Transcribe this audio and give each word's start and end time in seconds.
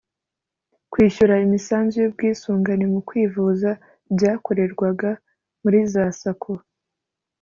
Kwishyura 0.91 1.35
imisanzu 1.45 1.95
y’ubwisungane 1.99 2.85
mu 2.93 2.99
kwivuza 3.07 3.69
byakorerwaga 4.15 5.11
muri 5.61 5.79
za 5.93 6.03
Sacco 6.19 6.53